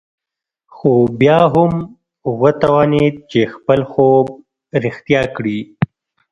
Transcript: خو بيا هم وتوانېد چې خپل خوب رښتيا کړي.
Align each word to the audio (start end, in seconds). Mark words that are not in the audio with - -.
خو 0.75 0.91
بيا 1.19 1.39
هم 1.53 1.73
وتوانېد 2.41 3.15
چې 3.31 3.41
خپل 3.55 3.79
خوب 3.91 4.25
رښتيا 4.83 5.21
کړي. 5.35 5.59